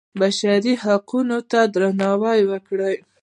بشري 0.19 0.73
حقونو 0.83 1.37
ته 1.51 1.59
درناوی 1.73 2.41
وکړئ 2.51 2.95